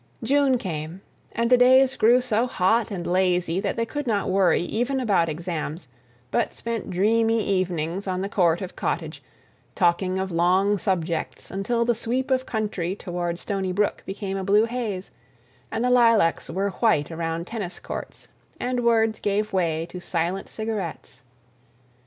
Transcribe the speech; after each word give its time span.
June 0.23 0.57
came 0.57 1.01
and 1.33 1.51
the 1.51 1.59
days 1.59 1.95
grew 1.95 2.21
so 2.21 2.47
hot 2.47 2.89
and 2.89 3.05
lazy 3.05 3.59
that 3.59 3.75
they 3.75 3.85
could 3.85 4.07
not 4.07 4.31
worry 4.31 4.63
even 4.63 4.99
about 4.99 5.29
exams, 5.29 5.87
but 6.31 6.55
spent 6.55 6.89
dreamy 6.89 7.45
evenings 7.47 8.07
on 8.07 8.21
the 8.21 8.27
court 8.27 8.61
of 8.61 8.75
Cottage, 8.75 9.21
talking 9.75 10.17
of 10.17 10.31
long 10.31 10.79
subjects 10.79 11.51
until 11.51 11.85
the 11.85 11.93
sweep 11.93 12.31
of 12.31 12.47
country 12.47 12.95
toward 12.95 13.37
Stony 13.37 13.71
Brook 13.71 14.01
became 14.07 14.37
a 14.37 14.43
blue 14.43 14.65
haze 14.65 15.11
and 15.69 15.85
the 15.85 15.91
lilacs 15.91 16.49
were 16.49 16.71
white 16.71 17.11
around 17.11 17.45
tennis 17.45 17.79
courts, 17.79 18.27
and 18.59 18.83
words 18.83 19.19
gave 19.19 19.53
way 19.53 19.85
to 19.91 19.99
silent 19.99 20.49
cigarettes.... 20.49 21.21